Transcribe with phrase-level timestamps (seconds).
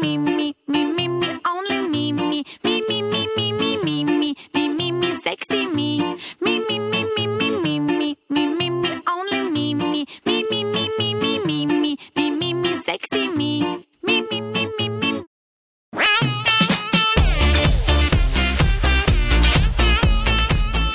[0.00, 4.34] me, me, me, me, me, only me, me, me, me, me, me, me, me, me,
[4.54, 5.98] me, me, me, sexy me,
[6.40, 10.64] me, me, me, me, me, me, me, me, me, me, only me, me, me, me,
[10.64, 15.24] me, me, me, me, me, me, me, me, sexy me, me, me, me, me, me.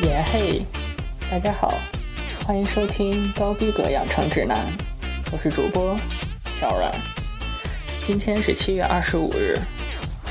[0.01, 0.65] 耶嘿，
[1.29, 1.73] 大家好，
[2.45, 4.65] 欢迎收听高逼格养成指南，
[5.31, 5.95] 我是主播
[6.59, 7.14] 小阮。
[8.05, 9.57] 今天是七月二十五日，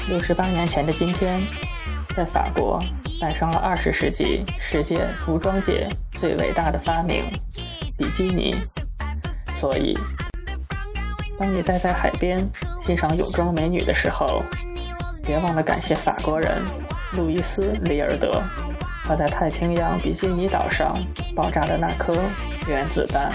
[0.08, 1.42] 六十八年前的今天，
[2.16, 2.80] 在法国
[3.20, 5.88] 诞生了二十世纪世界服装界
[6.20, 7.24] 最伟大的发明——
[7.98, 8.54] 比基尼。
[9.60, 9.98] 所以，
[11.36, 12.48] 当你待在海边
[12.80, 14.40] 欣赏泳装美女的时候，
[15.24, 16.62] 别忘了感谢法国人
[17.14, 18.40] 路易斯·里尔德
[19.04, 20.96] 和在太平洋比基尼岛上
[21.34, 22.14] 爆炸的那颗
[22.68, 23.32] 原子弹。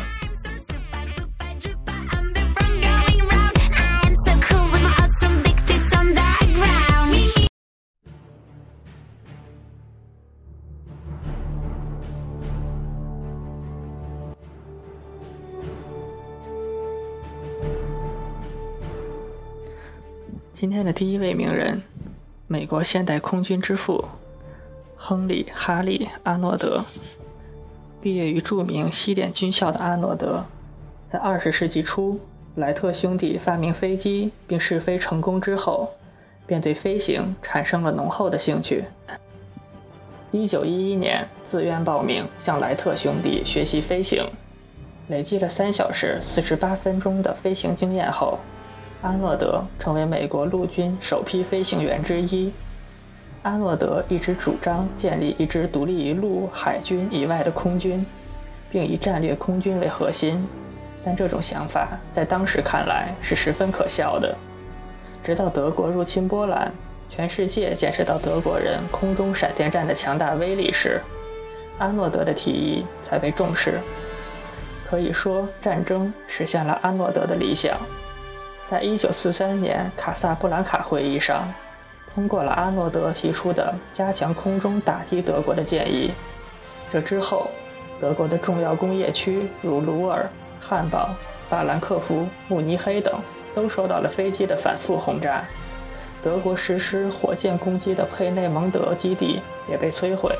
[20.79, 21.83] 天的第一位名人，
[22.47, 24.05] 美国现代空军之父
[24.95, 26.85] 亨利·哈利·阿诺德。
[27.99, 30.45] 毕业于著名西点军校的阿诺德，
[31.09, 32.17] 在二十世纪初，
[32.55, 35.91] 莱特兄弟发明飞机并试飞成功之后，
[36.47, 38.85] 便对飞行产生了浓厚的兴趣。
[40.31, 44.25] 一九一一年，自愿报名向莱特兄弟学习飞行，
[45.09, 48.39] 累积了三小时四十八分钟的飞行经验后，
[49.01, 52.51] 安诺德成为美国陆军首批飞行员之一。
[53.41, 58.05] 安诺德一直主张建立一支独立于陆海军以外的空军，
[58.69, 60.45] 并以战略空军为核心，
[61.05, 64.35] 但这种想法在当时看来是十分可笑的。
[65.23, 66.69] 直到德国入侵波兰，
[67.07, 71.01] 全世界见识到德国人空中闪电战的强大威力时，
[71.77, 73.79] 安诺德的提议才被重视。
[74.89, 77.77] 可以说，战争实现了安诺德的理想。
[78.69, 81.51] 在一九四三年卡萨布兰卡会议上，
[82.13, 86.11] 通过了阿诺德提出的加强空中打击德国的建议。
[86.91, 87.49] 这之后，
[87.99, 91.09] 德国的重要工业区如鲁尔、汉堡、
[91.49, 93.19] 法兰克福、慕尼黑等
[93.55, 95.43] 都受到了飞机的反复轰炸。
[96.23, 100.35] 德国实施火箭攻击的佩内蒙德基地也被摧毁。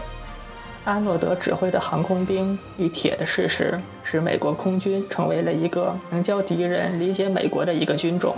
[0.86, 8.36] 阿诺德指挥的航空兵以铁的事实，使美国空军成为了一个能教敌人理解美国的一个军种。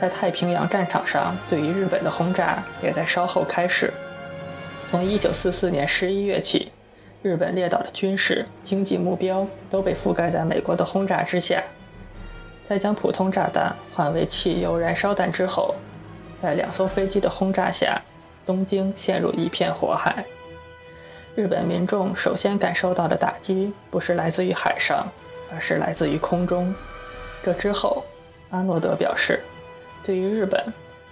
[0.00, 3.92] 在太平洋战场上，对于日本的轰炸也在稍后开始。
[4.90, 6.72] 从1944年11月起，
[7.20, 11.62] 日本列岛的军事、经济目标都被覆盖在美国的轰炸之下。
[12.66, 15.74] 在将普通炸弹换为汽油燃烧弹之后，
[16.40, 18.00] 在两艘飞机的轰炸下，
[18.46, 20.24] 东京陷入一片火海。
[21.34, 25.06] 日本民众首先感受到的打击不是来自于海上，
[25.50, 26.74] 而是来自于空中。
[27.42, 28.04] 这之后，
[28.50, 29.40] 阿诺德表示，
[30.04, 30.62] 对于日本，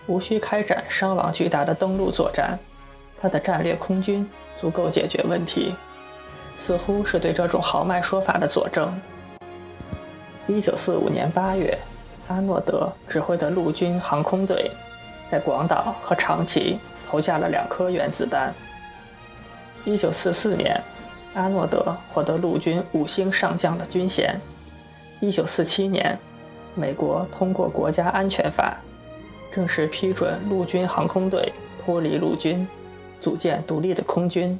[0.06, 2.58] 无需开展伤亡巨大的登陆作战，
[3.18, 4.28] 他的战略空军
[4.60, 5.74] 足够解决问题，
[6.60, 8.92] 似乎是对这种豪迈说法的佐证。
[10.46, 11.78] 一九四五年八月，
[12.28, 14.70] 阿诺德指挥的陆军航空队
[15.30, 18.52] 在广岛和长崎投下了两颗原子弹。
[19.84, 20.78] 一九四四年，
[21.32, 24.38] 阿诺德获得陆军五星上将的军衔。
[25.20, 26.18] 一九四七年，
[26.74, 28.76] 美国通过国家安全法，
[29.50, 31.52] 正式批准陆军航空队
[31.82, 32.68] 脱离陆军，
[33.22, 34.58] 组建独立的空军。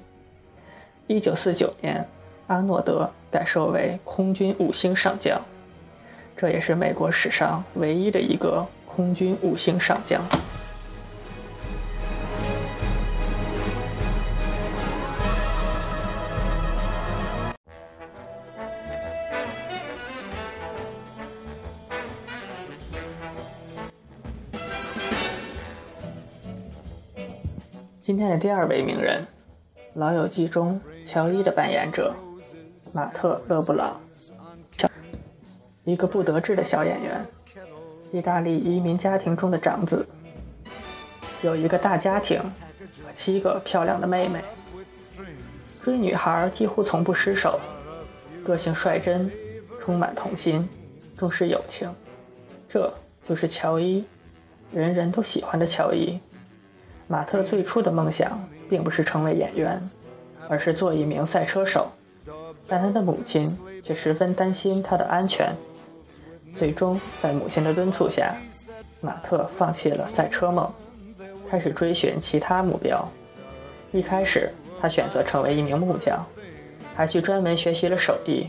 [1.07, 2.07] 一九四九年，
[2.47, 5.39] 阿诺德改授为空军五星上将，
[6.35, 10.23] 这也是美国史上唯一的一个空军五星上将。
[28.03, 29.27] 今天的第二位名人，
[29.93, 32.15] 《老友记》中乔伊的扮演者
[32.95, 34.01] 马特·勒布朗，
[35.85, 37.27] 一个不得志的小演员，
[38.11, 40.07] 意大利移民家庭中的长子，
[41.43, 44.43] 有一个大家庭和七个漂亮的妹妹。
[45.83, 47.61] 追女孩几乎从不失手，
[48.43, 49.31] 个性率真，
[49.79, 50.67] 充满童心，
[51.19, 51.95] 重视友情。
[52.67, 52.91] 这
[53.29, 54.03] 就是乔伊，
[54.73, 56.19] 人人都喜欢的乔伊。
[57.11, 59.77] 马特最初的梦想并不是成为演员，
[60.49, 61.89] 而是做一名赛车手，
[62.69, 65.53] 但他的母亲却十分担心他的安全。
[66.55, 68.33] 最终，在母亲的敦促下，
[69.01, 70.73] 马特放弃了赛车梦，
[71.49, 73.05] 开始追寻其他目标。
[73.91, 74.49] 一开始，
[74.81, 76.25] 他选择成为一名木匠，
[76.95, 78.47] 还去专门学习了手艺。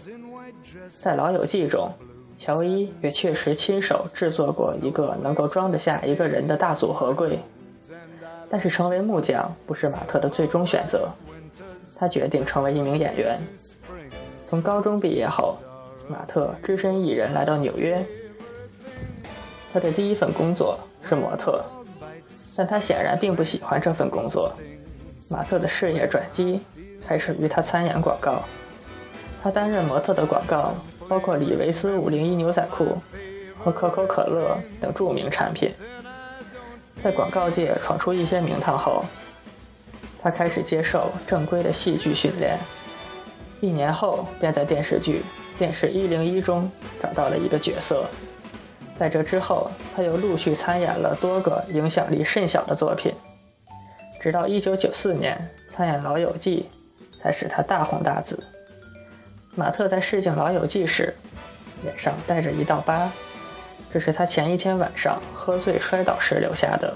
[1.01, 1.91] 在《老友记》中，
[2.37, 7.39] 乔伊也确实亲手制作过一个能够装得下一个人的大组合柜。
[8.51, 11.09] 但是，成为木匠不是马特的最终选择，
[11.98, 13.39] 他决定成为一名演员。
[14.45, 15.56] 从高中毕业后，
[16.09, 18.06] 马特只身一人来到纽约。
[19.71, 20.77] 他的第一份工作
[21.07, 21.63] 是模特，
[22.57, 24.51] 但他显然并不喜欢这份工作。
[25.30, 26.59] 马特的事业转机
[27.07, 28.42] 开始于他参演广告。
[29.42, 30.75] 他担任模特的广告
[31.07, 32.98] 包括李维斯501牛仔裤
[33.57, 35.71] 和可口可乐等著名产品。
[37.03, 39.03] 在广告界闯出一些名堂后，
[40.21, 42.57] 他开始接受正规的戏剧训练。
[43.59, 45.24] 一年后，便在电视剧
[45.59, 46.69] 《电视一零一》中
[47.01, 48.06] 找到了一个角色。
[49.00, 53.12] 在这之后，他又陆续参演了多个影响力甚小的作品，
[54.21, 56.69] 直到1994年参演《老友记》，
[57.21, 58.39] 才使他大红大紫。
[59.56, 61.15] 马特在试镜《老友记》时，
[61.81, 63.12] 脸上带着一道疤，
[63.93, 66.93] 这是他前一天晚上喝醉摔倒时留下的。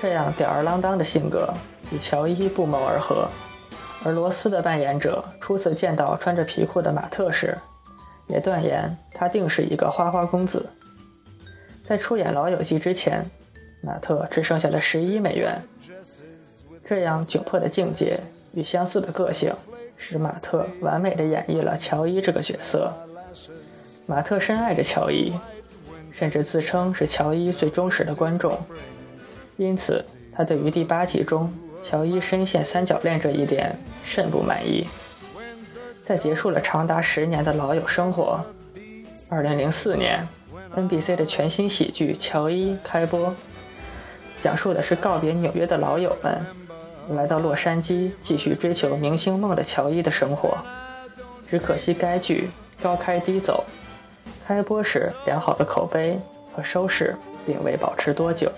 [0.00, 1.52] 这样吊儿郎当的性格
[1.90, 3.28] 与乔伊不谋而合。
[4.04, 7.56] 而罗斯的扮演者初次见到穿着皮裤的马特时，
[8.26, 10.66] 也断言他定是一个花花公子。
[11.84, 13.24] 在出演《老友记》之前，
[13.80, 15.62] 马特只剩下了十一美元。
[16.84, 18.18] 这样窘迫的境界
[18.54, 19.54] 与相似的个性，
[19.96, 22.92] 使马特完美的演绎了乔伊这个角色。
[24.06, 25.32] 马特深爱着乔伊，
[26.12, 28.58] 甚至自称是乔伊最忠实的观众。
[29.56, 30.04] 因此，
[30.34, 31.52] 他对于第八集中。
[31.84, 34.86] 乔伊深陷三角恋这一点甚不满意。
[36.04, 38.40] 在结束了长达十年的老友生活
[39.30, 40.28] ，2004年
[40.76, 43.34] ，NBC 的全新喜剧《乔伊》开播，
[44.40, 46.40] 讲述的是告别纽约的老友们，
[47.16, 50.56] 来到洛杉矶继续追求明星梦的乔伊的生活。
[51.48, 52.48] 只可惜该剧
[52.80, 53.64] 高开低走，
[54.44, 56.18] 开播时良好的口碑
[56.52, 57.16] 和收视
[57.46, 58.50] 并未保持多久，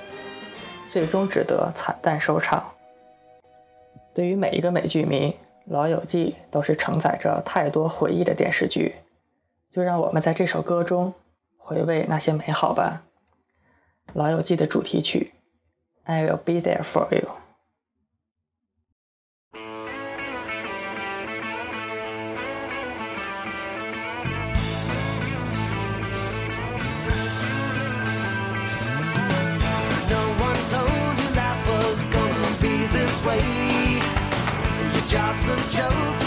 [0.90, 2.72] 最终只得惨淡收场。
[4.14, 5.30] 对于每一个美剧迷，
[5.66, 8.94] 《老友记》都是承载着太多回忆的电视剧。
[9.72, 11.14] 就让我们在这首歌中
[11.56, 13.02] 回味那些美好吧，
[14.12, 15.32] 《老友记》的主题曲
[16.12, 17.28] 《I Will Be There For You》。
[35.14, 36.23] Job's a joke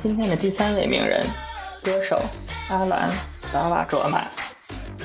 [0.00, 1.26] 今天的第三位名人，
[1.82, 2.16] 歌手
[2.68, 3.10] 阿兰·
[3.52, 4.28] 达瓦卓玛，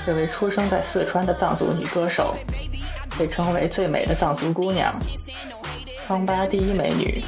[0.05, 2.35] 这位出生在四川的藏族女歌手，
[3.17, 4.93] 被称为最美的藏族姑娘、
[6.05, 7.23] 康巴第一美女、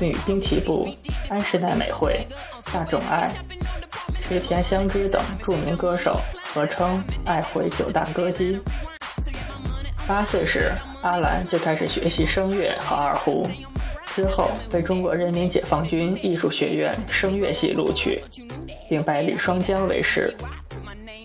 [0.00, 0.88] 女滨崎步、
[1.28, 2.26] 安室奈美惠、
[2.72, 3.30] 大冢爱、
[4.20, 6.20] 池田香织等著名歌手
[6.52, 8.60] 合称“爱回九大歌姬”。
[10.08, 13.48] 八岁时，阿兰就开始学习声乐和二胡，
[14.14, 18.22] 之后被中国人民解放军艺术学院声乐系录取，
[18.88, 20.34] 并拜李双江为师。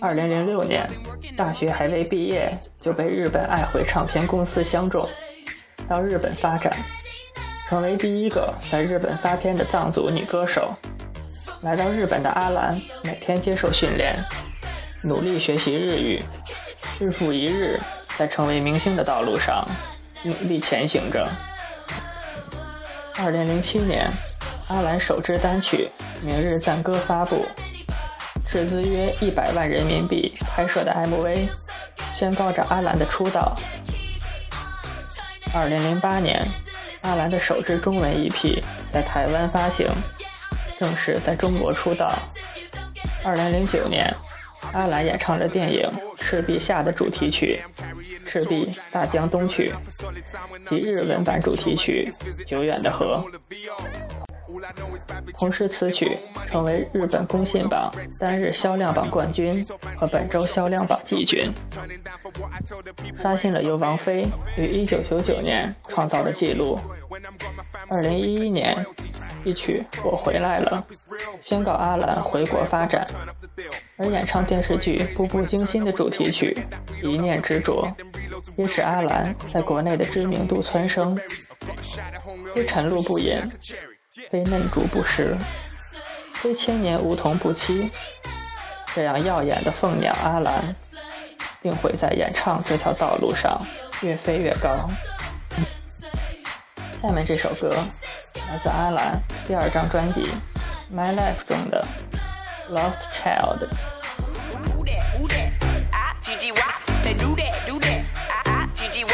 [0.00, 0.88] 二零零六年，
[1.36, 5.08] 大学还未毕业就被日本爱回唱片公司相中，
[5.88, 6.72] 到日本发展，
[7.68, 10.74] 成为第一个在日本发片的藏族女歌手。
[11.62, 14.14] 来到日本的阿兰，每天接受训练，
[15.02, 16.22] 努力学习日语，
[17.00, 17.78] 日复一日。
[18.16, 19.62] 在成为明星的道路上
[20.22, 21.28] 努力前行着。
[23.18, 24.06] 二零零七年，
[24.68, 25.88] 阿兰首支单曲
[26.24, 27.46] 《明日赞歌》发布，
[28.46, 31.48] 斥资约一百万人民币拍摄的 MV，
[32.18, 33.56] 宣告着阿兰的出道。
[35.54, 36.46] 二零零八年，
[37.02, 39.88] 阿兰的首支中文 EP 在台湾发行，
[40.78, 42.12] 正式在中国出道。
[43.24, 44.14] 二零零九年，
[44.72, 45.80] 阿兰演唱了电影
[46.22, 47.62] 《赤壁下》的主题曲。
[48.40, 49.72] 赤壁大江东去。
[50.68, 52.12] 及日文版主题曲
[52.44, 53.24] 《久远的河》，
[55.36, 56.16] 同时此曲
[56.48, 59.64] 成为日本公信榜单日销量榜冠军
[59.96, 61.52] 和本周销量榜季军，
[63.20, 66.78] 刷新了由王菲于1999年创造的纪录。
[67.88, 68.86] 2011年，
[69.44, 70.84] 一曲《我回来了》
[71.40, 73.06] 宣告阿兰回国发展，
[73.96, 76.56] 而演唱电视剧《步步惊心》的主题曲
[77.06, 77.86] 《一念执着》。
[78.56, 81.18] 也使阿兰在国内的知名度蹿升。
[82.54, 83.50] 非晨露不言，
[84.16, 85.36] 非嫩竹不食，
[86.32, 87.90] 非千年梧桐不栖。
[88.94, 90.74] 这样耀眼的凤鸟阿兰，
[91.60, 93.60] 定会在演唱这条道路上
[94.00, 94.88] 越飞越高。
[97.02, 97.68] 下面这首歌
[98.48, 100.22] 来自阿兰第二张专辑
[100.94, 101.86] 《My Life》中的
[102.74, 103.68] 《Lost Child》。
[106.22, 108.02] G G Y，they do that, do that.
[108.46, 109.04] I G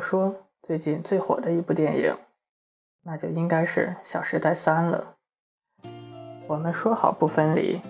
[0.00, 2.16] 说最近最火的一部电影，
[3.02, 5.14] 那就应该是《小时代三》了。
[6.46, 7.80] 我们说好不分离，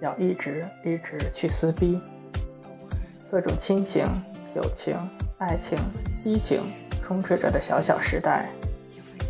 [0.00, 2.00] 要一直一直去撕逼，
[3.30, 4.04] 各种亲情、
[4.54, 4.96] 友情、
[5.38, 5.78] 爱情、
[6.14, 6.62] 激情
[7.02, 8.48] 充斥着的小小时代，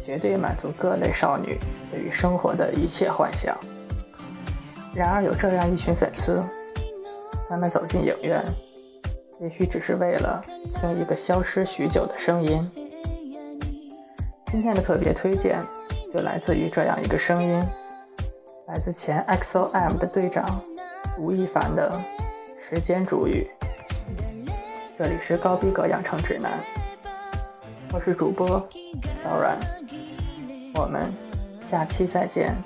[0.02, 1.58] 绝对满足各类少女
[1.90, 3.56] 对于生活的一切幻想。
[4.94, 6.42] 然而，有这样一群粉丝，
[7.48, 8.42] 他们走进影院，
[9.38, 10.42] 也许只是为了
[10.74, 12.70] 听一个消失许久的声音。
[14.46, 15.62] 今天的特别推荐，
[16.12, 17.60] 就来自于这样一个声音，
[18.66, 20.62] 来自前 XOM 的队长
[21.18, 22.00] 吴亦凡的
[22.68, 23.46] 《时间煮雨》。
[24.96, 26.58] 这里是高逼格养成指南，
[27.92, 28.66] 我是主播
[29.22, 29.58] 小阮，
[30.74, 31.12] 我们
[31.70, 32.56] 下期再见。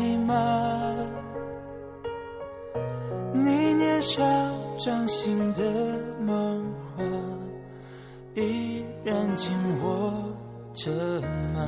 [0.00, 0.34] 白马。
[3.34, 4.22] 你年少
[4.78, 5.62] 掌心的
[6.24, 6.64] 梦
[6.96, 7.04] 话，
[8.34, 10.14] 依然紧握
[10.72, 10.90] 着
[11.54, 11.60] 吗？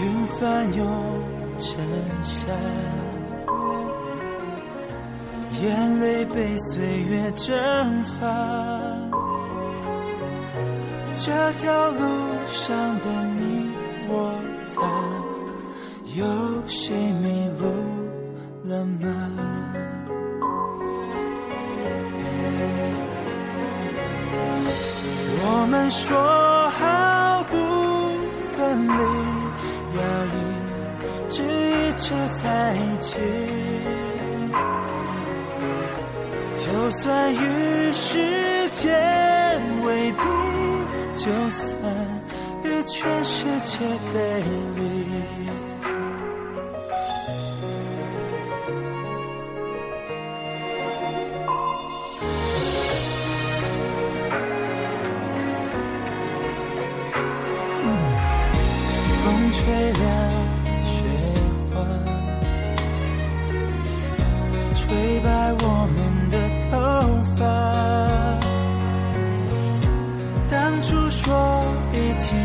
[0.00, 0.86] 云翻涌
[1.58, 1.80] 成
[2.22, 2.46] 夏。
[5.62, 7.54] 眼泪被岁月蒸
[8.04, 8.26] 发，
[11.14, 12.00] 这条路
[12.48, 13.70] 上的你
[14.08, 14.34] 我
[14.74, 14.80] 他，
[16.14, 16.24] 有
[16.66, 17.64] 谁迷路
[18.64, 19.06] 了吗？
[25.44, 26.16] 我们说
[26.70, 26.80] 好
[27.50, 27.52] 不
[28.56, 28.92] 分离，
[29.98, 30.28] 要一
[31.28, 32.04] 直一直
[32.42, 32.42] 在
[32.74, 33.10] 一起。
[36.54, 36.64] 就
[37.00, 38.08] 算与时
[38.72, 38.80] 间
[39.84, 40.24] 为敌，
[41.16, 41.70] 就算
[42.64, 43.78] 与全世界
[44.12, 44.52] 背离，
[71.92, 72.41] 手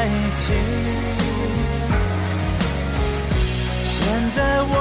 [0.00, 0.42] 在一起。
[3.84, 3.92] 现
[4.30, 4.74] 在我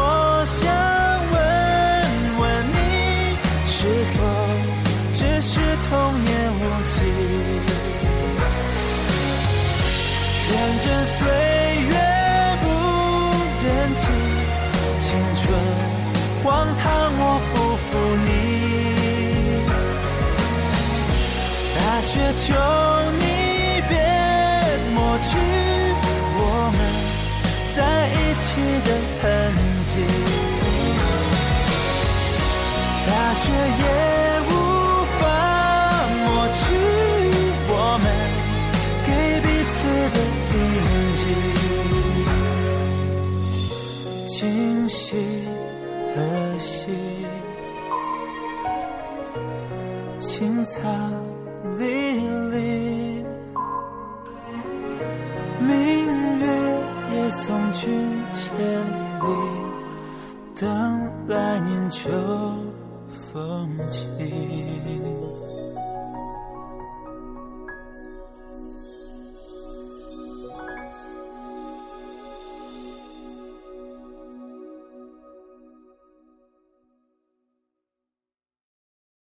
[0.46, 0.64] 想
[1.34, 1.38] 问
[2.40, 2.78] 问你，
[3.66, 3.76] 是
[4.14, 4.18] 否
[5.12, 5.60] 只是。
[5.90, 5.92] 童
[6.24, 6.96] 言无忌，
[10.46, 10.48] 天
[10.84, 10.86] 真
[11.18, 11.18] 岁
[11.90, 11.94] 月
[12.62, 12.66] 不
[13.66, 14.02] 忍弃，
[15.00, 15.42] 青春
[16.44, 16.84] 荒唐
[17.18, 17.56] 我不
[17.88, 17.90] 负
[18.28, 18.28] 你。
[21.76, 22.12] 大雪
[22.46, 22.48] 求
[33.42, 34.29] 却也